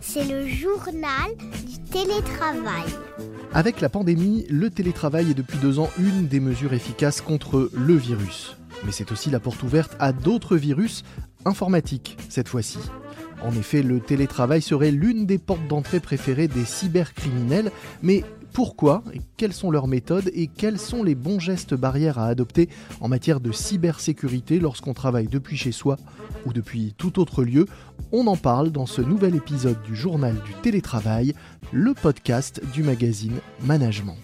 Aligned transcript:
C'est 0.00 0.24
le 0.24 0.46
journal 0.46 1.34
du 1.66 1.78
télétravail. 1.90 2.84
Avec 3.52 3.80
la 3.80 3.88
pandémie, 3.88 4.46
le 4.48 4.70
télétravail 4.70 5.30
est 5.30 5.34
depuis 5.34 5.58
deux 5.58 5.78
ans 5.78 5.90
une 5.98 6.26
des 6.26 6.40
mesures 6.40 6.72
efficaces 6.72 7.20
contre 7.20 7.70
le 7.72 7.94
virus. 7.94 8.56
Mais 8.84 8.92
c'est 8.92 9.12
aussi 9.12 9.30
la 9.30 9.40
porte 9.40 9.62
ouverte 9.62 9.96
à 9.98 10.12
d'autres 10.12 10.56
virus 10.56 11.04
informatiques 11.44 12.16
cette 12.28 12.48
fois-ci. 12.48 12.78
En 13.42 13.52
effet, 13.52 13.82
le 13.82 14.00
télétravail 14.00 14.62
serait 14.62 14.90
l'une 14.90 15.26
des 15.26 15.38
portes 15.38 15.66
d'entrée 15.68 16.00
préférées 16.00 16.48
des 16.48 16.64
cybercriminels, 16.64 17.70
mais 18.02 18.24
pourquoi, 18.54 19.02
quelles 19.36 19.52
sont 19.52 19.72
leurs 19.72 19.88
méthodes 19.88 20.30
et 20.32 20.46
quels 20.46 20.78
sont 20.78 21.02
les 21.02 21.16
bons 21.16 21.40
gestes 21.40 21.74
barrières 21.74 22.20
à 22.20 22.26
adopter 22.26 22.68
en 23.00 23.08
matière 23.08 23.40
de 23.40 23.50
cybersécurité 23.50 24.60
lorsqu'on 24.60 24.94
travaille 24.94 25.26
depuis 25.26 25.56
chez 25.56 25.72
soi 25.72 25.96
ou 26.46 26.52
depuis 26.52 26.94
tout 26.96 27.18
autre 27.18 27.42
lieu? 27.42 27.66
On 28.12 28.28
en 28.28 28.36
parle 28.36 28.70
dans 28.70 28.86
ce 28.86 29.02
nouvel 29.02 29.34
épisode 29.34 29.82
du 29.82 29.96
journal 29.96 30.36
du 30.46 30.54
télétravail, 30.62 31.34
le 31.72 31.94
podcast 31.94 32.62
du 32.72 32.84
magazine 32.84 33.40
Management. 33.64 34.16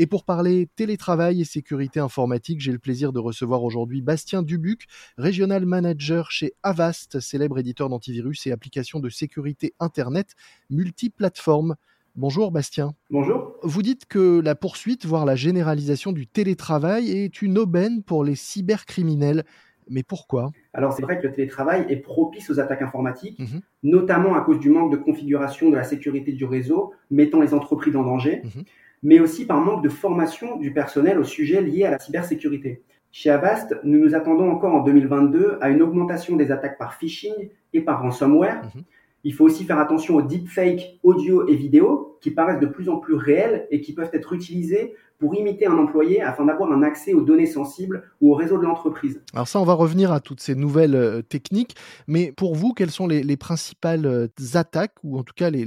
Et 0.00 0.06
pour 0.06 0.24
parler 0.24 0.68
télétravail 0.76 1.40
et 1.40 1.44
sécurité 1.44 1.98
informatique, 1.98 2.60
j'ai 2.60 2.70
le 2.70 2.78
plaisir 2.78 3.12
de 3.12 3.18
recevoir 3.18 3.64
aujourd'hui 3.64 4.00
Bastien 4.00 4.44
Dubuc, 4.44 4.86
régional 5.16 5.66
manager 5.66 6.30
chez 6.30 6.52
Avast, 6.62 7.18
célèbre 7.18 7.58
éditeur 7.58 7.88
d'antivirus 7.88 8.46
et 8.46 8.52
applications 8.52 9.00
de 9.00 9.08
sécurité 9.08 9.74
Internet 9.80 10.36
multiplateforme. 10.70 11.74
Bonjour 12.14 12.52
Bastien. 12.52 12.92
Bonjour. 13.10 13.56
Vous 13.64 13.82
dites 13.82 14.06
que 14.06 14.40
la 14.40 14.54
poursuite, 14.54 15.04
voire 15.04 15.24
la 15.24 15.34
généralisation 15.34 16.12
du 16.12 16.28
télétravail 16.28 17.10
est 17.10 17.42
une 17.42 17.58
aubaine 17.58 18.04
pour 18.04 18.22
les 18.22 18.36
cybercriminels. 18.36 19.44
Mais 19.90 20.04
pourquoi? 20.04 20.52
Alors 20.74 20.92
c'est 20.92 21.02
vrai 21.02 21.18
que 21.18 21.26
le 21.26 21.32
télétravail 21.32 21.86
est 21.88 21.96
propice 21.96 22.50
aux 22.50 22.60
attaques 22.60 22.82
informatiques, 22.82 23.40
mhm. 23.40 23.62
notamment 23.82 24.36
à 24.36 24.42
cause 24.42 24.60
du 24.60 24.70
manque 24.70 24.92
de 24.92 24.96
configuration 24.96 25.70
de 25.70 25.76
la 25.76 25.82
sécurité 25.82 26.32
du 26.32 26.44
réseau, 26.44 26.92
mettant 27.10 27.40
les 27.40 27.52
entreprises 27.52 27.96
en 27.96 28.04
danger, 28.04 28.42
mhm. 28.44 28.64
Mais 29.02 29.20
aussi 29.20 29.46
par 29.46 29.60
manque 29.60 29.82
de 29.82 29.88
formation 29.88 30.56
du 30.56 30.72
personnel 30.72 31.18
au 31.18 31.24
sujet 31.24 31.60
lié 31.60 31.84
à 31.84 31.90
la 31.90 31.98
cybersécurité. 31.98 32.82
Chez 33.10 33.30
Avast, 33.30 33.74
nous 33.84 33.98
nous 33.98 34.14
attendons 34.14 34.50
encore 34.50 34.74
en 34.74 34.82
2022 34.82 35.58
à 35.60 35.70
une 35.70 35.82
augmentation 35.82 36.36
des 36.36 36.52
attaques 36.52 36.78
par 36.78 36.94
phishing 36.94 37.50
et 37.72 37.80
par 37.80 38.02
ransomware. 38.02 38.62
Mhm. 38.74 38.82
Il 39.28 39.34
faut 39.34 39.44
aussi 39.44 39.64
faire 39.64 39.78
attention 39.78 40.16
aux 40.16 40.22
deepfakes 40.22 40.98
audio 41.02 41.46
et 41.46 41.54
vidéo 41.54 42.16
qui 42.22 42.30
paraissent 42.30 42.60
de 42.60 42.66
plus 42.66 42.88
en 42.88 42.96
plus 42.96 43.12
réels 43.12 43.68
et 43.70 43.82
qui 43.82 43.92
peuvent 43.92 44.08
être 44.14 44.32
utilisés 44.32 44.94
pour 45.18 45.34
imiter 45.34 45.66
un 45.66 45.76
employé 45.76 46.22
afin 46.22 46.46
d'avoir 46.46 46.72
un 46.72 46.82
accès 46.82 47.12
aux 47.12 47.20
données 47.20 47.44
sensibles 47.44 48.04
ou 48.22 48.32
au 48.32 48.34
réseau 48.34 48.56
de 48.56 48.62
l'entreprise. 48.62 49.20
Alors 49.34 49.46
ça, 49.46 49.60
on 49.60 49.66
va 49.66 49.74
revenir 49.74 50.12
à 50.12 50.20
toutes 50.20 50.40
ces 50.40 50.54
nouvelles 50.54 50.94
euh, 50.94 51.20
techniques, 51.20 51.76
mais 52.06 52.32
pour 52.32 52.54
vous, 52.54 52.72
quelles 52.72 52.90
sont 52.90 53.06
les, 53.06 53.36
principales 53.36 54.06
euh, 54.06 54.28
attaques 54.54 54.94
ou 55.04 55.18
en 55.18 55.24
tout 55.24 55.34
cas 55.36 55.50
les, 55.50 55.66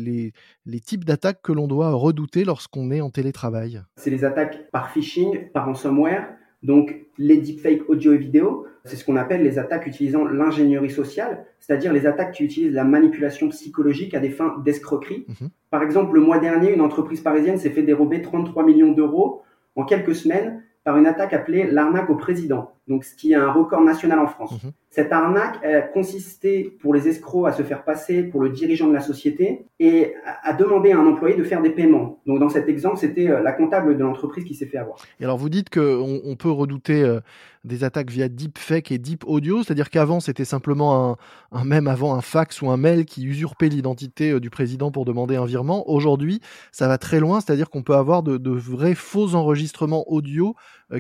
les 0.66 0.80
types 0.80 1.06
d'attaques 1.06 1.44
que 1.44 1.52
l'on 1.52 1.68
doit 1.68 1.92
redouter 1.92 2.46
lorsqu'on 2.46 2.90
est 2.90 3.02
en 3.02 3.12
télétravail? 3.12 3.84
C'est 3.96 4.10
les 4.10 4.26
attaques 4.26 4.72
par 4.72 4.90
phishing, 4.90 5.52
par 5.52 5.66
ransomware, 5.66 6.34
donc 6.64 6.96
les 7.18 7.38
deepfakes 7.38 7.90
audio 7.90 8.14
et 8.14 8.18
vidéo, 8.18 8.66
c'est 8.86 8.96
ce 8.96 9.06
qu'on 9.06 9.16
appelle 9.16 9.44
les 9.44 9.60
attaques 9.60 9.86
utilisant 9.88 10.26
l'ingénierie 10.26 10.90
sociale, 10.90 11.46
c'est-à-dire 11.60 11.94
les 11.94 12.06
attaques 12.08 12.34
qui 12.34 12.44
utilisent 12.44 12.74
la 12.74 12.84
manipulation 12.84 13.50
psychologique 13.50 14.14
à 14.14 14.20
des 14.20 14.30
fins 14.30 14.58
d'escroquerie. 14.64 15.26
Mhm. 15.28 15.50
Par 15.70 15.84
exemple, 15.84 16.16
le 16.16 16.22
mois 16.22 16.40
dernier, 16.40 16.74
une 16.74 16.82
entreprise 16.82 17.22
parisienne 17.22 17.58
s'est 17.58 17.70
fait 17.70 17.84
dérober 17.84 18.22
33 18.22 18.66
millions 18.66 18.92
d'euros 18.92 19.44
en 19.76 19.86
quelques 19.86 20.16
semaines 20.16 20.64
par 20.84 20.98
une 20.98 21.06
attaque 21.06 21.34
appelée 21.34 21.70
l'arnaque 21.70 22.10
au 22.10 22.16
président, 22.16 22.72
donc 22.88 23.04
ce 23.04 23.16
qui 23.16 23.34
est 23.34 23.36
un 23.36 23.52
record 23.52 23.82
national 23.82 24.20
en 24.20 24.28
France. 24.28 24.64
Mhm. 24.64 24.72
Cette 24.90 25.14
arnaque 25.14 25.64
a 25.64 25.82
consisté 25.82 26.78
pour 26.82 26.94
les 26.94 27.08
escrocs 27.08 27.48
à 27.48 27.54
se 27.54 27.64
faire 27.64 27.86
passer 27.86 28.24
pour 28.24 28.42
le 28.42 28.50
dirigeant 28.50 28.88
de 28.88 28.94
la 28.94 29.00
société 29.00 29.68
et 29.80 30.16
à 30.44 30.52
demander 30.54 30.92
à 30.92 31.00
un 31.00 31.06
employé 31.06 31.38
de 31.38 31.44
faire 31.44 31.62
des 31.62 31.70
paiements. 31.70 32.20
Donc 32.26 32.40
dans 32.40 32.50
cet 32.50 32.68
exemple, 32.68 32.98
c'était 32.98 33.30
euh, 33.30 33.42
la 33.42 33.54
comptable 33.54 33.96
de 33.98 34.04
l'entreprise 34.04 34.44
qui 34.44 34.54
s'est 34.54 34.66
fait 34.66 34.78
avoir. 34.78 34.98
Et 35.22 35.24
alors 35.24 35.38
vous 35.38 35.50
dites 35.50 35.70
qu'on 35.70 36.20
on 36.26 36.36
peut 36.36 36.52
redouter 36.52 37.04
euh, 37.04 37.22
des 37.64 37.84
attaques 37.84 38.10
via 38.10 38.28
deepfake 38.28 38.92
et 38.92 38.98
deep 38.98 39.24
audio, 39.28 39.64
c'est-à-dire 39.64 39.90
qu'avant 39.90 40.20
c'était 40.20 40.46
simplement 40.46 41.18
un, 41.52 41.64
même 41.64 41.88
avant 41.88 42.16
un 42.16 42.22
fax 42.22 42.62
ou 42.62 42.70
un 42.70 42.78
mail 42.78 43.06
qui 43.06 43.24
usurpait 43.26 43.70
l'identité 43.70 44.32
euh, 44.32 44.40
du 44.40 44.50
président 44.50 44.92
pour 44.92 45.06
demander 45.06 45.36
un 45.36 45.46
virement. 45.46 45.90
Aujourd'hui, 45.90 46.42
ça 46.72 46.88
va 46.88 46.98
très 46.98 47.20
loin, 47.20 47.40
c'est-à-dire 47.40 47.70
qu'on 47.70 47.84
peut 47.84 47.96
avoir 47.96 48.24
de, 48.24 48.52
vrais 48.52 48.96
faux 48.96 49.36
enregistrements 49.36 50.04
audio 50.12 50.56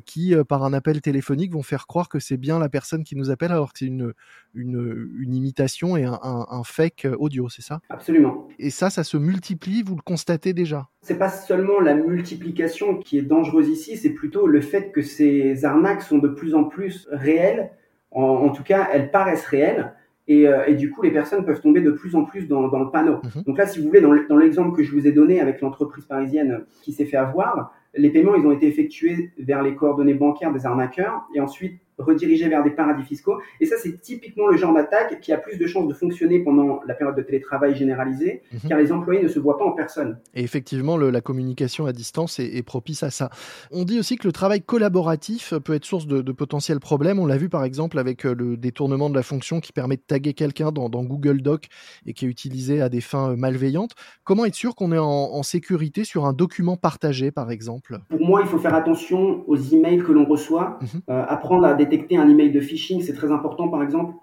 qui, 0.05 0.33
par 0.47 0.63
un 0.63 0.73
appel 0.73 1.01
téléphonique, 1.01 1.51
vont 1.51 1.63
faire 1.63 1.87
croire 1.87 2.09
que 2.09 2.19
c'est 2.19 2.37
bien 2.37 2.59
la 2.59 2.69
personne 2.69 3.03
qui 3.03 3.15
nous 3.15 3.29
appelle 3.29 3.51
alors 3.51 3.73
que 3.73 3.79
c'est 3.79 3.85
une, 3.85 4.13
une, 4.53 5.33
imitation 5.33 5.97
et 5.97 6.05
un, 6.05 6.61
fake 6.63 7.07
audio, 7.19 7.49
c'est 7.49 7.61
ça? 7.61 7.81
Absolument. 7.89 8.47
Et 8.59 8.69
ça, 8.69 8.89
ça 8.89 9.03
se 9.03 9.17
multiplie, 9.17 9.83
vous 9.83 9.95
le 9.95 10.01
constatez 10.01 10.53
déjà? 10.53 10.87
C'est 11.01 11.17
pas 11.17 11.29
seulement 11.29 11.79
la 11.79 11.95
multiplication 11.95 12.97
qui 12.97 13.17
est 13.17 13.23
dangereuse 13.23 13.69
ici, 13.69 13.97
c'est 13.97 14.11
plutôt 14.11 14.47
le 14.47 14.61
fait 14.61 14.91
que 14.91 15.01
ces 15.01 15.65
arnaques 15.65 16.01
sont 16.01 16.19
de 16.19 16.27
plus 16.27 16.55
en 16.55 16.65
plus 16.65 17.07
réelles. 17.11 17.71
En, 18.11 18.49
tout 18.49 18.63
cas, 18.63 18.89
elles 18.91 19.09
paraissent 19.09 19.45
réelles. 19.45 19.93
Euh, 20.29 20.65
et, 20.65 20.75
du 20.75 20.91
coup, 20.91 21.01
les 21.01 21.11
personnes 21.11 21.45
peuvent 21.45 21.61
tomber 21.61 21.81
de 21.81 21.91
plus 21.91 22.15
en 22.15 22.23
plus 22.23 22.47
dans, 22.47 22.61
le 22.61 22.91
panneau. 22.91 23.19
Mhm. 23.23 23.43
Donc 23.43 23.57
là, 23.57 23.67
si 23.67 23.79
vous 23.79 23.87
voulez, 23.87 24.01
dans 24.01 24.37
l'exemple 24.37 24.75
que 24.75 24.83
je 24.83 24.91
vous 24.91 25.07
ai 25.07 25.11
donné 25.11 25.41
avec 25.41 25.61
l'entreprise 25.61 26.05
parisienne 26.05 26.65
qui 26.81 26.93
s'est 26.93 27.05
fait 27.05 27.17
avoir, 27.17 27.73
les 27.93 28.09
paiements, 28.09 28.35
ils 28.35 28.45
ont 28.45 28.51
été 28.51 28.67
effectués 28.67 29.31
vers 29.37 29.61
les 29.61 29.75
coordonnées 29.75 30.13
bancaires 30.13 30.53
des 30.53 30.65
arnaqueurs. 30.65 31.27
Et 31.35 31.39
ensuite 31.39 31.81
redirigés 31.97 32.49
vers 32.49 32.63
des 32.63 32.71
paradis 32.71 33.03
fiscaux. 33.03 33.39
Et 33.59 33.65
ça, 33.65 33.75
c'est 33.77 34.01
typiquement 34.01 34.47
le 34.47 34.57
genre 34.57 34.73
d'attaque 34.73 35.19
qui 35.21 35.31
a 35.31 35.37
plus 35.37 35.57
de 35.57 35.67
chances 35.67 35.87
de 35.87 35.93
fonctionner 35.93 36.39
pendant 36.39 36.81
la 36.87 36.93
période 36.93 37.15
de 37.15 37.21
télétravail 37.21 37.75
généralisée, 37.75 38.41
mhm. 38.51 38.69
car 38.69 38.79
les 38.79 38.91
employés 38.91 39.21
ne 39.21 39.27
se 39.27 39.39
voient 39.39 39.57
pas 39.57 39.65
en 39.65 39.71
personne. 39.71 40.19
Et 40.33 40.43
effectivement, 40.43 40.97
la 40.97 41.21
communication 41.21 41.85
à 41.85 41.93
distance 41.93 42.39
est, 42.39 42.61
propice 42.63 43.03
à 43.03 43.09
ça. 43.09 43.29
On 43.71 43.83
dit 43.83 43.99
aussi 43.99 44.17
que 44.17 44.27
le 44.27 44.31
travail 44.31 44.61
collaboratif 44.61 45.53
peut 45.63 45.73
être 45.73 45.85
source 45.85 46.07
de, 46.07 46.31
potentiels 46.31 46.79
problèmes. 46.79 47.19
On 47.19 47.25
l'a 47.25 47.37
vu 47.37 47.49
par 47.49 47.63
exemple 47.63 47.99
avec 47.99 48.25
euh, 48.25 48.33
le 48.33 48.57
détournement 48.57 49.09
de 49.09 49.15
la 49.15 49.23
fonction 49.23 49.59
qui 49.59 49.73
permet 49.73 49.97
de 49.97 50.01
taguer 50.01 50.33
quelqu'un 50.33 50.71
dans, 50.71 50.89
Google 50.89 51.41
Doc 51.41 51.67
et 52.05 52.13
qui 52.13 52.25
est 52.25 52.29
utilisé 52.29 52.81
à 52.81 52.89
des 52.89 53.01
fins 53.01 53.31
euh, 53.31 53.35
malveillantes. 53.35 53.91
Comment 54.23 54.45
être 54.45 54.55
sûr 54.55 54.75
qu'on 54.75 54.91
est 54.91 54.97
en, 54.97 55.41
sécurité 55.43 56.03
sur 56.03 56.25
un 56.25 56.33
document 56.33 56.77
partagé, 56.77 57.31
par 57.31 57.51
exemple? 57.51 57.99
Pour 58.09 58.25
moi, 58.25 58.41
il 58.41 58.47
faut 58.47 58.59
faire 58.59 58.75
attention 58.75 59.43
aux 59.47 59.57
emails 59.57 60.03
que 60.03 60.11
l'on 60.11 60.25
reçoit, 60.25 60.77
mhm. 60.81 61.01
euh, 61.09 61.25
apprendre 61.27 61.65
à 61.65 61.73
détecter 61.83 62.17
un 62.17 62.29
email 62.29 62.51
de 62.51 62.59
phishing, 62.59 63.01
c'est 63.01 63.13
très 63.13 63.31
important. 63.31 63.67
Par 63.67 63.83
exemple, 63.83 64.15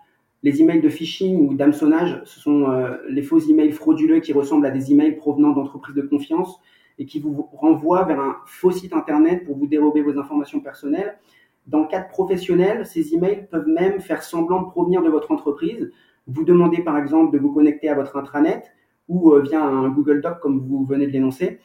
les 0.42 0.62
emails 0.62 0.80
de 0.80 0.88
phishing 0.88 1.48
ou 1.48 1.54
d'hameçonnage, 1.54 2.22
ce 2.24 2.40
sont 2.40 2.70
euh, 2.70 2.96
les 3.08 3.22
faux 3.22 3.38
emails 3.38 3.72
frauduleux 3.72 4.20
qui 4.20 4.32
ressemblent 4.32 4.66
à 4.66 4.70
des 4.70 4.92
emails 4.92 5.16
provenant 5.16 5.50
d'entreprises 5.50 5.96
de 5.96 6.02
confiance 6.02 6.60
et 6.98 7.06
qui 7.06 7.20
vous 7.20 7.48
renvoient 7.52 8.04
vers 8.04 8.20
un 8.20 8.36
faux 8.46 8.70
site 8.70 8.92
internet 8.92 9.44
pour 9.44 9.56
vous 9.56 9.66
dérober 9.66 10.02
vos 10.02 10.18
informations 10.18 10.60
personnelles. 10.60 11.18
Dans 11.66 11.80
le 11.80 11.86
cadre 11.86 12.08
professionnel, 12.08 12.86
ces 12.86 13.14
emails 13.14 13.46
peuvent 13.50 13.68
même 13.68 14.00
faire 14.00 14.22
semblant 14.22 14.62
de 14.62 14.70
provenir 14.70 15.02
de 15.02 15.08
votre 15.08 15.30
entreprise. 15.30 15.90
Vous 16.26 16.44
demandez 16.44 16.82
par 16.82 16.96
exemple 16.96 17.32
de 17.32 17.38
vous 17.38 17.52
connecter 17.52 17.88
à 17.88 17.94
votre 17.94 18.16
intranet 18.16 18.62
ou 19.08 19.32
euh, 19.32 19.42
via 19.42 19.62
un 19.62 19.88
Google 19.88 20.20
Doc 20.20 20.40
comme 20.40 20.60
vous 20.60 20.84
venez 20.84 21.06
de 21.06 21.12
l'énoncer. 21.12 21.58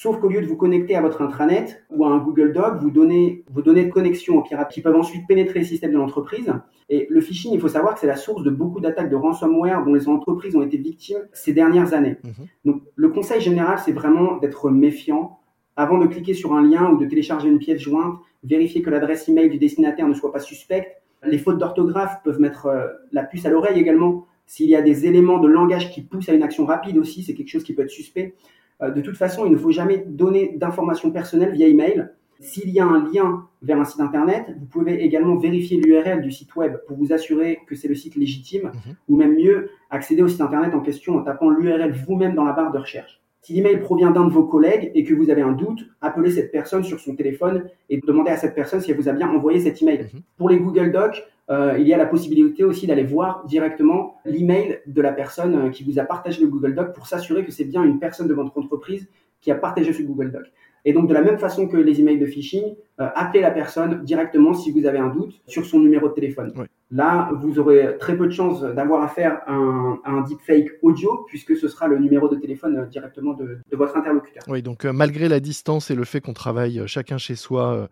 Sauf 0.00 0.20
qu'au 0.20 0.28
lieu 0.28 0.40
de 0.40 0.46
vous 0.46 0.54
connecter 0.54 0.94
à 0.94 1.00
votre 1.00 1.22
intranet 1.22 1.82
ou 1.90 2.04
à 2.04 2.08
un 2.08 2.18
Google 2.18 2.52
Doc, 2.52 2.76
vous 2.80 2.92
donnez 2.92 3.42
vos 3.50 3.62
données 3.62 3.84
de 3.84 3.90
connexion 3.90 4.38
aux 4.38 4.42
pirates 4.42 4.70
qui 4.70 4.80
peuvent 4.80 4.94
ensuite 4.94 5.26
pénétrer 5.26 5.58
le 5.58 5.64
système 5.64 5.90
de 5.90 5.96
l'entreprise. 5.96 6.52
Et 6.88 7.08
le 7.10 7.20
phishing, 7.20 7.52
il 7.52 7.58
faut 7.58 7.66
savoir 7.66 7.94
que 7.94 8.00
c'est 8.00 8.06
la 8.06 8.14
source 8.14 8.44
de 8.44 8.50
beaucoup 8.50 8.78
d'attaques 8.78 9.10
de 9.10 9.16
ransomware 9.16 9.84
dont 9.84 9.94
les 9.94 10.08
entreprises 10.08 10.54
ont 10.54 10.62
été 10.62 10.76
victimes 10.76 11.26
ces 11.32 11.52
dernières 11.52 11.94
années. 11.94 12.16
Mhm. 12.22 12.46
Donc, 12.64 12.82
le 12.94 13.08
conseil 13.08 13.40
général, 13.40 13.80
c'est 13.84 13.90
vraiment 13.90 14.36
d'être 14.36 14.70
méfiant. 14.70 15.40
Avant 15.74 15.98
de 15.98 16.06
cliquer 16.06 16.32
sur 16.32 16.54
un 16.54 16.62
lien 16.62 16.88
ou 16.92 16.96
de 16.96 17.06
télécharger 17.06 17.48
une 17.48 17.58
pièce 17.58 17.80
jointe, 17.80 18.20
vérifier 18.44 18.82
que 18.82 18.90
l'adresse 18.90 19.28
email 19.28 19.50
du 19.50 19.58
destinataire 19.58 20.06
ne 20.06 20.14
soit 20.14 20.30
pas 20.30 20.38
suspecte. 20.38 20.92
Les 21.24 21.38
fautes 21.38 21.58
d'orthographe 21.58 22.22
peuvent 22.22 22.40
mettre 22.40 22.66
euh, 22.66 22.86
la 23.10 23.24
puce 23.24 23.46
à 23.46 23.50
l'oreille 23.50 23.80
également. 23.80 24.26
S'il 24.46 24.70
y 24.70 24.76
a 24.76 24.80
des 24.80 25.06
éléments 25.06 25.40
de 25.40 25.48
langage 25.48 25.90
qui 25.90 26.02
poussent 26.02 26.28
à 26.28 26.34
une 26.34 26.44
action 26.44 26.66
rapide 26.66 26.98
aussi, 26.98 27.24
c'est 27.24 27.34
quelque 27.34 27.50
chose 27.50 27.64
qui 27.64 27.74
peut 27.74 27.82
être 27.82 27.90
suspect. 27.90 28.36
Euh, 28.82 28.90
de 28.90 29.00
toute 29.00 29.16
façon, 29.16 29.46
il 29.46 29.52
ne 29.52 29.56
faut 29.56 29.70
jamais 29.70 30.04
donner 30.06 30.56
d'informations 30.56 31.10
personnelles 31.10 31.52
via 31.52 31.68
email. 31.68 32.08
S'il 32.40 32.70
y 32.70 32.78
a 32.78 32.86
un 32.86 33.10
lien 33.12 33.46
vers 33.62 33.80
un 33.80 33.84
site 33.84 34.00
internet, 34.00 34.54
vous 34.58 34.66
pouvez 34.66 35.02
également 35.02 35.36
vérifier 35.36 35.80
l'URL 35.80 36.22
du 36.22 36.30
site 36.30 36.54
web 36.54 36.76
pour 36.86 36.96
vous 36.96 37.12
assurer 37.12 37.58
que 37.66 37.74
c'est 37.74 37.88
le 37.88 37.96
site 37.96 38.14
légitime, 38.14 38.70
mhm. 38.72 38.94
ou 39.08 39.16
même 39.16 39.34
mieux, 39.34 39.70
accéder 39.90 40.22
au 40.22 40.28
site 40.28 40.40
internet 40.40 40.74
en 40.74 40.80
question 40.80 41.16
en 41.16 41.22
tapant 41.22 41.50
l'URL 41.50 41.92
vous-même 42.06 42.34
dans 42.34 42.44
la 42.44 42.52
barre 42.52 42.70
de 42.70 42.78
recherche. 42.78 43.20
Si 43.40 43.54
l'email 43.54 43.78
provient 43.78 44.10
d'un 44.10 44.24
de 44.24 44.32
vos 44.32 44.44
collègues 44.44 44.90
et 44.94 45.04
que 45.04 45.14
vous 45.14 45.30
avez 45.30 45.42
un 45.42 45.52
doute, 45.52 45.86
appelez 46.00 46.30
cette 46.30 46.50
personne 46.50 46.82
sur 46.82 47.00
son 47.00 47.14
téléphone 47.14 47.68
et 47.88 48.00
demandez 48.04 48.30
à 48.30 48.36
cette 48.36 48.54
personne 48.54 48.80
si 48.80 48.90
elle 48.90 48.96
vous 48.96 49.08
a 49.08 49.12
bien 49.12 49.28
envoyé 49.28 49.60
cet 49.60 49.80
email. 49.80 50.08
Mhm. 50.12 50.20
Pour 50.36 50.48
les 50.48 50.58
Google 50.58 50.92
Docs, 50.92 51.24
euh, 51.50 51.76
il 51.78 51.86
y 51.86 51.94
a 51.94 51.96
la 51.96 52.06
possibilité 52.06 52.64
aussi 52.64 52.86
d'aller 52.86 53.04
voir 53.04 53.44
directement 53.46 54.16
l'email 54.24 54.80
de 54.86 55.00
la 55.00 55.12
personne 55.12 55.54
euh, 55.54 55.70
qui 55.70 55.82
vous 55.82 55.98
a 55.98 56.04
partagé 56.04 56.42
le 56.42 56.48
Google 56.48 56.74
Doc 56.74 56.94
pour 56.94 57.06
s'assurer 57.06 57.44
que 57.44 57.52
c'est 57.52 57.64
bien 57.64 57.84
une 57.84 57.98
personne 57.98 58.28
de 58.28 58.34
votre 58.34 58.56
entreprise 58.58 59.08
qui 59.40 59.50
a 59.50 59.54
partagé 59.54 59.92
ce 59.92 60.02
Google 60.02 60.30
Doc. 60.30 60.42
Et 60.84 60.92
donc 60.92 61.08
de 61.08 61.14
la 61.14 61.22
même 61.22 61.38
façon 61.38 61.68
que 61.68 61.76
les 61.76 62.00
emails 62.00 62.18
de 62.18 62.26
phishing, 62.26 62.74
euh, 63.00 63.08
appelez 63.14 63.40
la 63.40 63.50
personne 63.50 64.04
directement 64.04 64.52
si 64.52 64.72
vous 64.72 64.84
avez 64.84 64.98
un 64.98 65.08
doute 65.08 65.40
sur 65.46 65.64
son 65.64 65.78
numéro 65.78 66.08
de 66.08 66.14
téléphone. 66.14 66.52
Là, 66.90 67.30
vous 67.42 67.58
aurez 67.58 67.98
très 67.98 68.16
peu 68.16 68.26
de 68.26 68.32
chances 68.32 68.62
d'avoir 68.62 69.02
affaire 69.02 69.42
à 69.46 69.52
un, 69.52 70.00
un 70.06 70.22
deepfake 70.22 70.78
audio, 70.80 71.26
puisque 71.28 71.54
ce 71.54 71.68
sera 71.68 71.86
le 71.86 71.98
numéro 71.98 72.30
de 72.30 72.36
téléphone 72.36 72.78
euh, 72.78 72.86
directement 72.86 73.34
de, 73.34 73.58
votre 73.72 73.94
interlocuteur. 73.96 74.42
Oui, 74.48 74.62
donc 74.62 74.86
euh, 74.86 74.92
malgré 74.92 75.28
la 75.28 75.38
distance 75.38 75.90
et 75.90 75.94
le 75.94 76.04
fait 76.04 76.22
qu'on 76.22 76.32
travaille 76.32 76.80
euh, 76.80 76.86
chacun 76.86 77.18
chez 77.18 77.34
soi 77.34 77.88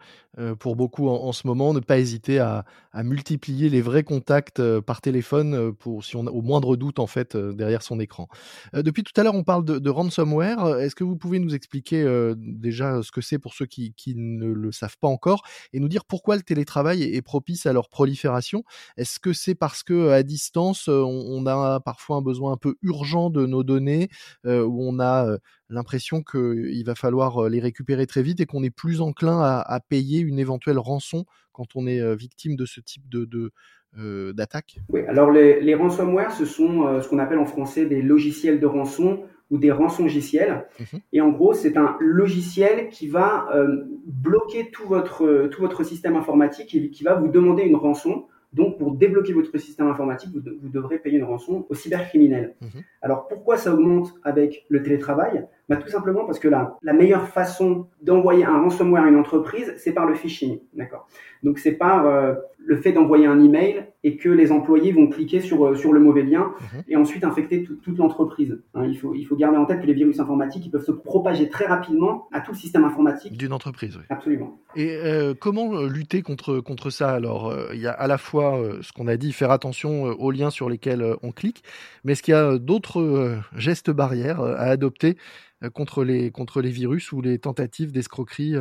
pour 0.58 0.76
beaucoup 0.76 1.08
en, 1.08 1.32
ce 1.32 1.46
moment, 1.46 1.72
ne 1.72 1.81
pas 1.81 1.98
hésiter 1.98 2.38
à, 2.40 2.66
multiplier 3.02 3.70
les 3.70 3.81
vrais 3.81 4.02
contacts 4.02 4.62
par 4.81 5.00
téléphone 5.00 5.72
pour 5.75 6.04
si 6.04 6.16
on 6.16 6.26
a 6.26 6.31
au 6.31 6.43
moindre 6.43 6.76
doute 6.76 6.98
en 6.98 7.06
fait 7.06 7.37
derrière 7.37 7.81
son 7.81 8.00
écran. 8.00 8.28
depuis 8.75 9.02
tout 9.02 9.19
à 9.19 9.22
l'heure, 9.22 9.34
on 9.34 9.44
parle 9.44 9.64
de, 9.64 9.90
ransomware. 9.90 10.78
Est-ce 10.78 10.94
que 10.94 11.04
vous 11.04 11.16
pouvez 11.16 11.38
nous 11.38 11.54
expliquer 11.54 12.04
déjà 12.37 13.02
ce 13.02 13.12
que 13.12 13.22
c'est 13.22 13.38
pour 13.38 13.54
ceux 13.54 13.64
qui, 13.64 13.94
qui, 13.94 14.14
ne 14.14 14.52
le 14.52 14.72
savent 14.72 14.98
pas 15.00 15.08
encore 15.08 15.43
et 15.72 15.81
nous 15.81 15.88
dire 15.88 16.04
pourquoi 16.04 16.37
le 16.37 16.43
télétravail 16.43 17.02
est 17.02 17.22
propice 17.22 17.64
à 17.64 17.72
leur 17.72 17.88
prolifération? 17.88 18.62
Est-ce 18.96 19.18
que 19.18 19.32
c'est 19.32 19.54
parce 19.54 19.82
que 19.82 20.10
à 20.10 20.22
distance, 20.22 20.88
on, 20.88 21.46
a 21.46 21.80
parfois 21.80 22.16
un 22.16 22.22
besoin 22.22 22.52
un 22.52 22.56
peu 22.56 22.76
urgent 22.82 23.30
de 23.30 23.46
nos 23.46 23.62
données, 23.62 24.08
où 24.44 24.82
on 24.82 25.00
a 25.00 25.38
l'impression 25.68 26.22
qu'il 26.22 26.84
va 26.84 26.94
falloir 26.94 27.48
les 27.48 27.60
récupérer 27.60 28.06
très 28.06 28.22
vite 28.22 28.40
et 28.40 28.46
qu'on 28.46 28.62
est 28.62 28.70
plus 28.70 29.00
enclin 29.00 29.40
à, 29.40 29.80
payer 29.88 30.20
une 30.20 30.38
éventuelle 30.38 30.78
rançon 30.78 31.24
quand 31.52 31.76
on 31.76 31.86
est 31.86 32.16
victime 32.16 32.56
de 32.56 32.66
ce 32.66 32.80
type 32.80 33.08
de, 33.08 33.52
d'attaque? 34.32 34.78
Oui, 34.88 35.00
alors 35.08 35.30
les, 35.30 35.60
les 35.60 35.74
ransomware, 35.74 36.32
ce 36.32 36.44
sont 36.44 37.00
ce 37.00 37.08
qu'on 37.08 37.18
appelle 37.18 37.38
en 37.38 37.46
français 37.46 37.86
des 37.86 38.02
logiciels 38.02 38.60
de 38.60 38.66
rançon 38.66 39.24
ou 39.50 39.58
des 39.58 39.70
rançongiciels. 39.70 40.66
Mmh 40.80 40.98
et 41.12 41.20
en 41.20 41.30
gros, 41.30 41.54
c'est 41.54 41.76
un 41.76 41.96
logiciel 42.00 42.88
qui 42.88 43.08
va 43.08 43.48
bloquer 44.06 44.70
tout 44.70 44.86
votre, 44.86 45.48
tout 45.48 45.60
votre 45.60 45.84
système 45.84 46.16
informatique 46.16 46.74
et 46.74 46.90
qui 46.90 47.04
va 47.04 47.14
vous 47.14 47.28
demander 47.28 47.62
une 47.62 47.76
rançon 47.76 48.26
donc, 48.56 48.79
pour 48.79 48.93
débloquer 48.93 49.35
votre 49.35 49.56
système 49.58 49.87
informatique, 49.88 50.31
vous, 50.32 50.69
devrez 50.70 50.99
payer 50.99 51.19
une 51.19 51.25
rançon 51.25 51.67
aux 51.69 51.75
cybercriminels. 51.75 52.56
Mhm. 52.62 52.82
Alors, 53.03 53.29
pourquoi 53.29 53.58
ça 53.58 53.75
augmente 53.75 54.14
avec 54.23 54.64
le 54.70 54.82
télétravail? 54.82 55.47
Bah, 55.68 55.76
Tout 55.76 55.88
simplement 55.88 56.24
parce 56.24 56.38
que 56.38 56.48
la, 56.48 56.76
la 56.82 56.92
meilleure 56.92 57.28
façon 57.28 57.88
d'envoyer 58.02 58.44
un 58.44 58.60
ransomware 58.60 59.04
à 59.04 59.08
une 59.08 59.16
entreprise, 59.16 59.74
c'est 59.78 59.92
par 59.92 60.06
le 60.06 60.14
phishing. 60.14 60.60
D'accord? 60.74 61.08
Donc, 61.42 61.58
c'est 61.58 61.72
par 61.72 62.06
euh, 62.06 62.34
le 62.58 62.76
fait 62.76 62.92
d'envoyer 62.92 63.26
un 63.26 63.42
email 63.42 63.86
et 64.02 64.16
que 64.16 64.28
les 64.28 64.50
employés 64.52 64.92
vont 64.92 65.08
cliquer 65.08 65.40
sur, 65.40 65.66
euh, 65.66 65.74
sur 65.76 65.92
le 65.92 66.00
mauvais 66.00 66.22
lien 66.22 66.52
mhm. 66.60 66.82
et 66.88 66.96
ensuite 66.96 67.24
infecter 67.24 67.64
toute 67.82 67.98
l'entreprise. 67.98 68.58
Hein, 68.74 68.86
il, 68.86 68.98
faut, 68.98 69.14
il 69.14 69.24
faut 69.24 69.36
garder 69.36 69.56
en 69.56 69.64
tête 69.64 69.80
que 69.80 69.86
les 69.86 69.94
virus 69.94 70.18
informatiques 70.18 70.66
ils 70.66 70.70
peuvent 70.70 70.84
se 70.84 70.92
propager 70.92 71.48
très 71.48 71.66
rapidement 71.66 72.28
à 72.32 72.40
tout 72.40 72.52
le 72.52 72.56
système 72.56 72.84
informatique. 72.84 73.36
D'une 73.36 73.52
entreprise, 73.52 73.96
oui. 73.96 74.04
Absolument. 74.08 74.58
Et 74.74 74.96
euh, 74.96 75.34
comment 75.38 75.82
lutter 75.82 76.22
contre, 76.22 76.60
contre 76.60 76.90
ça 76.90 77.10
Alors, 77.10 77.54
il 77.72 77.80
y 77.80 77.86
a 77.86 77.92
à 77.92 78.06
la 78.06 78.19
fois 78.19 78.60
ce 78.82 78.92
qu'on 78.92 79.06
a 79.06 79.16
dit, 79.16 79.32
faire 79.32 79.50
attention 79.50 80.04
aux 80.04 80.30
liens 80.30 80.50
sur 80.50 80.69
lesquels 80.69 81.04
on 81.22 81.32
clique, 81.32 81.62
mais 82.04 82.12
est-ce 82.12 82.22
qu'il 82.22 82.32
y 82.32 82.36
a 82.36 82.58
d'autres 82.58 83.38
gestes 83.56 83.90
barrières 83.90 84.40
à 84.40 84.62
adopter 84.62 85.16
contre, 85.75 86.05
les, 86.05 86.31
contre 86.31 86.61
les 86.61 86.70
virus 86.70 87.12
ou 87.12 87.20
les 87.20 87.38
tentatives 87.38 87.93
d'escroquerie 87.93 88.55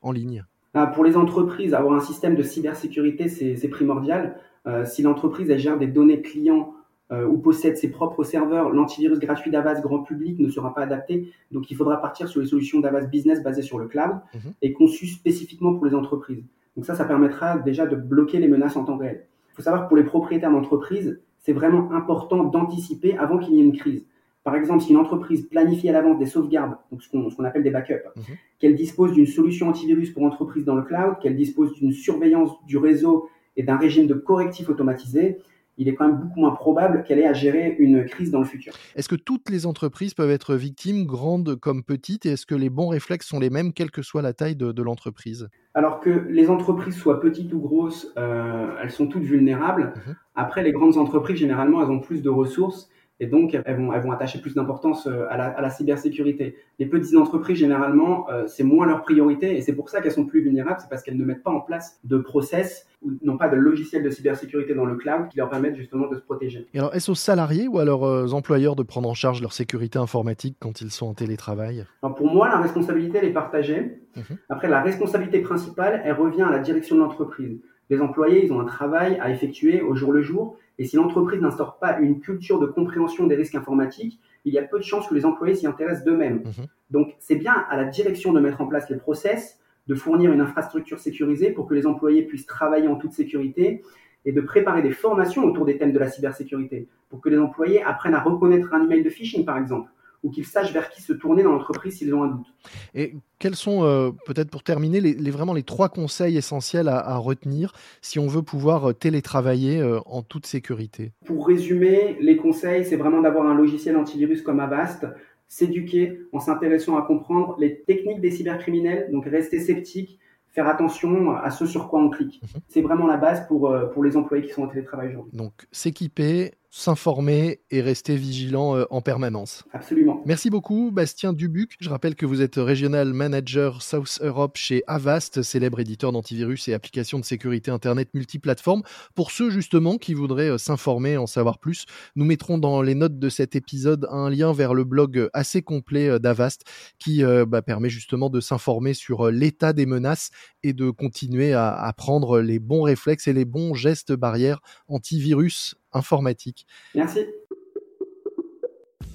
en 0.00 0.12
ligne 0.12 0.44
ah, 0.74 0.86
pour 0.86 1.04
les 1.04 1.16
entreprises, 1.16 1.74
avoir 1.74 1.94
un 1.94 2.00
système 2.00 2.36
de 2.36 2.42
cybersécurité, 2.42 3.28
c'est 3.28 3.68
primordial. 3.68 4.38
Euh, 4.66 4.84
si 4.84 5.02
l'entreprise 5.02 5.52
gère 5.56 5.78
des 5.78 5.86
données 5.86 6.20
clients 6.20 6.74
euh, 7.10 7.26
ou 7.26 7.38
possède 7.38 7.76
ses 7.76 7.90
propres 7.90 8.22
serveurs, 8.22 8.70
l'antivirus 8.70 9.18
gratuit 9.18 9.50
d'Avast 9.50 9.82
grand 9.82 10.02
public 10.02 10.38
ne 10.38 10.48
sera 10.50 10.74
pas 10.74 10.82
adapté. 10.82 11.32
Donc 11.50 11.70
il 11.70 11.76
faudra 11.76 12.00
partir 12.00 12.28
sur 12.28 12.40
les 12.40 12.46
solutions 12.46 12.80
d'Avast 12.80 13.08
Business 13.08 13.42
basées 13.42 13.62
sur 13.62 13.78
le 13.78 13.86
cloud 13.86 14.18
mhm. 14.34 14.52
et 14.60 14.72
conçues 14.72 15.06
spécifiquement 15.06 15.74
pour 15.74 15.86
les 15.86 15.94
entreprises. 15.94 16.44
Donc 16.76 16.84
ça, 16.84 16.94
ça 16.94 17.06
permettra 17.06 17.58
déjà 17.58 17.86
de 17.86 17.96
bloquer 17.96 18.38
les 18.38 18.48
menaces 18.48 18.76
en 18.76 18.84
temps 18.84 18.98
réel. 18.98 19.26
Il 19.52 19.56
faut 19.56 19.62
savoir 19.62 19.84
que 19.84 19.88
pour 19.88 19.96
les 19.96 20.04
propriétaires 20.04 20.52
d'entreprise, 20.52 21.18
c'est 21.38 21.52
vraiment 21.52 21.90
important 21.92 22.44
d'anticiper 22.44 23.16
avant 23.16 23.38
qu'il 23.38 23.54
y 23.54 23.58
ait 23.58 23.64
une 23.64 23.76
crise. 23.76 24.04
Par 24.48 24.56
exemple, 24.56 24.82
si 24.82 24.92
une 24.92 24.96
entreprise 24.96 25.42
planifie 25.42 25.90
à 25.90 25.92
l'avance 25.92 26.18
des 26.18 26.24
sauvegardes, 26.24 26.78
donc 26.90 27.02
ce 27.02 27.10
qu'on 27.10 27.44
appelle 27.44 27.62
des 27.62 27.70
backups, 27.70 28.02
mhm. 28.16 28.22
qu'elle 28.58 28.76
dispose 28.76 29.12
d'une 29.12 29.26
solution 29.26 29.68
antivirus 29.68 30.10
pour 30.10 30.22
entreprise 30.22 30.64
dans 30.64 30.74
le 30.74 30.84
cloud, 30.84 31.16
qu'elle 31.20 31.36
dispose 31.36 31.74
d'une 31.74 31.92
surveillance 31.92 32.52
du 32.66 32.78
réseau 32.78 33.28
et 33.58 33.62
d'un 33.62 33.76
régime 33.76 34.06
de 34.06 34.14
correctif 34.14 34.70
automatisé, 34.70 35.36
il 35.76 35.86
est 35.86 35.94
quand 35.94 36.08
même 36.08 36.16
beaucoup 36.16 36.40
moins 36.40 36.52
probable 36.52 37.04
qu'elle 37.06 37.18
ait 37.18 37.26
à 37.26 37.34
gérer 37.34 37.76
une 37.78 38.06
crise 38.06 38.30
dans 38.30 38.38
le 38.38 38.46
futur. 38.46 38.72
Est-ce 38.96 39.10
que 39.10 39.16
toutes 39.16 39.50
les 39.50 39.66
entreprises 39.66 40.14
peuvent 40.14 40.30
être 40.30 40.54
victimes, 40.54 41.04
grandes 41.04 41.56
comme 41.56 41.82
petites, 41.84 42.24
et 42.24 42.30
est-ce 42.30 42.46
que 42.46 42.54
les 42.54 42.70
bons 42.70 42.88
réflexes 42.88 43.26
sont 43.26 43.38
les 43.38 43.50
mêmes, 43.50 43.74
quelle 43.74 43.90
que 43.90 44.00
soit 44.00 44.22
la 44.22 44.32
taille 44.32 44.56
de, 44.56 44.82
l'entreprise? 44.82 45.50
Alors 45.74 46.00
que 46.00 46.08
les 46.30 46.48
entreprises 46.48 46.96
soient 46.96 47.20
petites 47.20 47.52
ou 47.52 47.60
grosses, 47.60 48.10
euh, 48.16 48.76
elles 48.82 48.92
sont 48.92 49.08
toutes 49.08 49.24
vulnérables. 49.24 49.92
Mhm. 50.06 50.16
Après, 50.36 50.62
les 50.62 50.72
grandes 50.72 50.96
entreprises, 50.96 51.36
généralement, 51.36 51.82
elles 51.82 51.90
ont 51.90 52.00
plus 52.00 52.22
de 52.22 52.30
ressources 52.30 52.88
et 53.20 53.26
donc, 53.26 53.54
elles 53.64 53.76
vont, 53.76 53.92
elles 53.92 54.02
vont 54.02 54.12
attacher 54.12 54.40
plus 54.40 54.54
d'importance 54.54 55.06
euh, 55.06 55.26
à 55.28 55.36
la, 55.36 55.46
à 55.46 55.60
la, 55.60 55.70
cybersécurité. 55.70 56.56
Les 56.78 56.86
petites 56.86 57.16
entreprises, 57.16 57.58
généralement, 57.58 58.30
euh, 58.30 58.46
c'est 58.46 58.62
moins 58.62 58.86
leur 58.86 59.02
priorité 59.02 59.56
et 59.56 59.62
c'est 59.62 59.74
pour 59.74 59.90
ça 59.90 60.00
qu'elles 60.00 60.12
sont 60.12 60.26
plus 60.26 60.40
vulnérables, 60.40 60.78
c'est 60.80 60.88
parce 60.88 61.02
qu'elles 61.02 61.16
ne 61.16 61.24
mettent 61.24 61.42
pas 61.42 61.50
en 61.50 61.60
place 61.60 61.98
de 62.04 62.18
process 62.18 62.86
ou 63.02 63.12
n'ont 63.22 63.36
pas 63.36 63.48
de 63.48 63.56
logiciel 63.56 64.02
de 64.02 64.10
cybersécurité 64.10 64.74
dans 64.74 64.84
le 64.84 64.96
cloud 64.96 65.28
qui 65.30 65.38
leur 65.38 65.48
permettent 65.48 65.76
justement 65.76 66.08
de 66.08 66.16
se 66.16 66.20
protéger. 66.20 66.66
Et 66.74 66.78
alors, 66.78 66.94
est-ce 66.94 67.10
aux 67.10 67.16
salariés 67.16 67.68
ou 67.68 67.78
à 67.78 67.84
leurs 67.84 68.04
euh, 68.04 68.32
employeurs 68.32 68.76
de 68.76 68.82
prendre 68.82 69.08
en 69.08 69.14
charge 69.14 69.40
leur 69.42 69.52
sécurité 69.52 69.98
informatique 69.98 70.56
quand 70.60 70.80
ils 70.80 70.90
sont 70.90 71.06
en 71.06 71.14
télétravail? 71.14 71.86
Alors 72.02 72.14
Pour 72.14 72.32
moi, 72.32 72.48
la 72.48 72.58
responsabilité, 72.58 73.18
elle 73.18 73.28
est 73.28 73.32
partagée. 73.32 74.00
Mhm. 74.16 74.38
Après, 74.48 74.68
la 74.68 74.80
responsabilité 74.80 75.40
principale, 75.40 76.02
elle 76.04 76.14
revient 76.14 76.42
à 76.42 76.50
la 76.50 76.58
direction 76.60 76.96
de 76.96 77.00
l'entreprise. 77.00 77.58
Les 77.90 78.00
employés, 78.00 78.44
ils 78.44 78.52
ont 78.52 78.60
un 78.60 78.64
travail 78.64 79.18
à 79.20 79.30
effectuer 79.30 79.80
au 79.80 79.94
jour 79.94 80.12
le 80.12 80.22
jour 80.22 80.56
et 80.78 80.84
si 80.84 80.96
l'entreprise 80.96 81.40
n'instaure 81.40 81.78
pas 81.78 81.98
une 81.98 82.20
culture 82.20 82.60
de 82.60 82.66
compréhension 82.66 83.26
des 83.26 83.34
risques 83.34 83.54
informatiques, 83.54 84.20
il 84.44 84.52
y 84.52 84.58
a 84.58 84.62
peu 84.62 84.78
de 84.78 84.84
chances 84.84 85.08
que 85.08 85.14
les 85.14 85.24
employés 85.24 85.54
s'y 85.54 85.66
intéressent 85.66 86.04
d'eux-mêmes. 86.04 86.42
Mhm. 86.44 86.66
Donc, 86.90 87.16
c'est 87.18 87.36
bien 87.36 87.54
à 87.68 87.76
la 87.76 87.84
direction 87.84 88.32
de 88.32 88.40
mettre 88.40 88.60
en 88.60 88.66
place 88.66 88.88
les 88.88 88.96
process, 88.96 89.58
de 89.88 89.94
fournir 89.94 90.32
une 90.32 90.40
infrastructure 90.40 90.98
sécurisée 90.98 91.50
pour 91.50 91.66
que 91.66 91.74
les 91.74 91.86
employés 91.86 92.22
puissent 92.22 92.46
travailler 92.46 92.88
en 92.88 92.96
toute 92.96 93.12
sécurité 93.12 93.82
et 94.24 94.32
de 94.32 94.40
préparer 94.40 94.82
des 94.82 94.92
formations 94.92 95.44
autour 95.44 95.64
des 95.64 95.78
thèmes 95.78 95.92
de 95.92 95.98
la 95.98 96.08
cybersécurité 96.08 96.86
pour 97.08 97.20
que 97.20 97.28
les 97.28 97.38
employés 97.38 97.82
apprennent 97.82 98.14
à 98.14 98.20
reconnaître 98.20 98.74
un 98.74 98.84
email 98.84 99.02
de 99.02 99.10
phishing, 99.10 99.44
par 99.44 99.56
exemple, 99.56 99.90
ou 100.22 100.30
qu'ils 100.30 100.46
sachent 100.46 100.72
vers 100.72 100.90
qui 100.90 101.02
se 101.02 101.12
tourner 101.12 101.42
dans 101.42 101.52
l'entreprise 101.52 101.98
s'ils 101.98 102.14
ont 102.14 102.22
un 102.22 102.28
doute. 102.28 102.46
Et 102.94 103.14
quels 103.38 103.54
sont, 103.54 103.84
euh, 103.84 104.10
peut-être 104.26 104.50
pour 104.50 104.62
terminer, 104.62 105.00
les, 105.00 105.30
vraiment 105.30 105.54
les 105.54 105.62
trois 105.62 105.88
conseils 105.88 106.36
essentiels 106.36 106.88
à, 106.88 107.16
retenir 107.16 107.72
si 108.02 108.18
on 108.18 108.26
veut 108.26 108.42
pouvoir 108.42 108.90
euh, 108.90 108.92
télétravailler 108.92 109.80
euh, 109.80 110.00
en 110.06 110.22
toute 110.22 110.46
sécurité? 110.46 111.12
Pour 111.24 111.46
résumer, 111.46 112.16
les 112.20 112.36
conseils, 112.36 112.84
c'est 112.84 112.96
vraiment 112.96 113.20
d'avoir 113.20 113.46
un 113.46 113.54
logiciel 113.54 113.96
antivirus 113.96 114.42
comme 114.42 114.60
Avast, 114.60 115.06
s'éduquer 115.46 116.20
en 116.32 116.40
s'intéressant 116.40 116.96
à 116.96 117.02
comprendre 117.02 117.56
les 117.58 117.80
techniques 117.82 118.20
des 118.20 118.30
cybercriminels, 118.30 119.10
donc 119.12 119.24
rester 119.24 119.60
sceptique, 119.60 120.18
faire 120.48 120.66
attention 120.66 121.36
à 121.36 121.50
ce 121.50 121.66
sur 121.66 121.88
quoi 121.88 122.00
on 122.00 122.10
clique. 122.10 122.40
Mhm. 122.42 122.60
C'est 122.68 122.82
vraiment 122.82 123.06
la 123.06 123.16
base 123.16 123.46
pour, 123.46 123.74
pour 123.92 124.04
les 124.04 124.16
employés 124.16 124.44
qui 124.44 124.52
sont 124.52 124.64
en 124.64 124.68
télétravail 124.68 125.10
aujourd'hui. 125.10 125.36
Donc 125.36 125.52
s'équiper, 125.70 126.52
s'informer 126.70 127.60
et 127.70 127.80
rester 127.80 128.16
vigilant 128.16 128.76
euh, 128.76 128.84
en 128.90 129.00
permanence. 129.00 129.64
Absolument. 129.72 130.22
Merci 130.26 130.50
beaucoup, 130.50 130.90
Bastien 130.92 131.32
Dubuc. 131.32 131.76
Je 131.80 131.88
rappelle 131.88 132.14
que 132.14 132.26
vous 132.26 132.42
êtes 132.42 132.56
régional 132.56 133.12
manager 133.14 133.80
South 133.80 134.18
Europe 134.20 134.56
chez 134.58 134.82
Avast, 134.86 135.42
célèbre 135.42 135.80
éditeur 135.80 136.12
d'antivirus 136.12 136.68
et 136.68 136.74
applications 136.74 137.18
de 137.18 137.24
sécurité 137.24 137.70
Internet 137.70 138.10
multiplateforme. 138.12 138.82
Pour 139.14 139.30
ceux 139.30 139.48
justement 139.48 139.96
qui 139.96 140.12
voudraient 140.12 140.50
euh, 140.50 140.58
s'informer, 140.58 141.16
en 141.16 141.26
savoir 141.26 141.58
plus, 141.58 141.86
nous 142.16 142.26
mettrons 142.26 142.58
dans 142.58 142.82
les 142.82 142.94
notes 142.94 143.18
de 143.18 143.28
cet 143.30 143.56
épisode 143.56 144.06
un 144.10 144.28
lien 144.28 144.52
vers 144.52 144.74
le 144.74 144.84
blog 144.84 145.30
assez 145.32 145.62
complet 145.62 146.08
euh, 146.08 146.18
d'Avast 146.18 146.64
qui 146.98 147.22
bah, 147.46 147.62
permet 147.62 147.88
justement 147.88 148.30
de 148.30 148.40
s'informer 148.40 148.92
sur 148.92 149.30
l'état 149.30 149.72
des 149.72 149.86
menaces 149.86 150.30
et 150.62 150.72
de 150.72 150.90
continuer 150.90 151.52
à, 151.52 151.74
à 151.74 151.92
prendre 151.92 152.40
les 152.40 152.58
bons 152.58 152.82
réflexes 152.82 153.28
et 153.28 153.32
les 153.32 153.44
bons 153.44 153.74
gestes 153.74 154.12
barrières 154.12 154.60
antivirus 154.88 155.76
informatique. 155.98 156.66
Merci. 156.94 157.26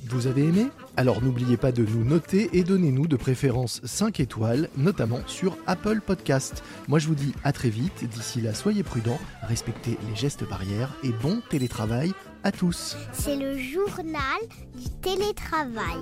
Vous 0.10 0.28
avez 0.28 0.44
aimé? 0.44 0.68
Alors 0.96 1.24
n'oubliez 1.24 1.58
pas 1.58 1.72
de 1.72 1.84
nous 1.84 2.04
noter 2.04 2.50
et 2.54 2.64
donnez-nous 2.64 3.08
de 3.08 3.16
préférence 3.16 3.82
5 3.84 4.20
étoiles, 4.20 4.70
notamment 4.78 5.22
sur 5.26 5.58
Apple 5.66 6.02
Podcast. 6.06 6.64
Moi 6.88 7.00
je 7.00 7.08
vous 7.08 7.16
dis 7.16 7.34
à 7.44 7.52
très 7.52 7.70
vite, 7.70 8.08
d'ici 8.08 8.40
là 8.40 8.54
soyez 8.54 8.84
prudents, 8.84 9.20
respectez 9.42 9.98
les 10.08 10.16
gestes 10.16 10.48
barrières 10.48 10.94
et 11.04 11.10
bon 11.10 11.42
télétravail 11.50 12.12
à 12.44 12.52
tous. 12.52 12.96
C'est 13.12 13.38
le 13.38 13.58
journal 13.58 14.40
du 14.76 14.90
télétravail. 15.02 15.98